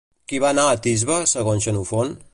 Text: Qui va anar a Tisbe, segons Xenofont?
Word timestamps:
Qui 0.31 0.39
va 0.43 0.47
anar 0.55 0.63
a 0.69 0.79
Tisbe, 0.87 1.19
segons 1.35 1.69
Xenofont? 1.69 2.19